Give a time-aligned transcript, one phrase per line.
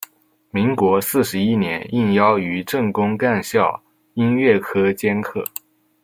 [0.49, 3.83] 民国四十一年应邀于政工干校
[4.15, 5.45] 音乐科兼课。